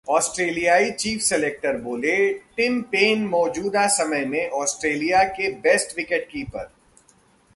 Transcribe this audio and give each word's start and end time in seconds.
ऑस्ट्रेलियाई 0.09 0.91
chief 0.91 1.21
selector 1.21 1.77
बोले- 1.77 2.33
Tim 2.57 2.81
Paine 2.81 3.25
मौजूदा 3.25 3.87
समय 3.87 4.25
में 4.25 4.49
ऑस्ट्रेलिया 4.49 5.23
के 5.23 5.51
बेस्ट 5.51 5.97
विकेटकीपर 5.97 6.71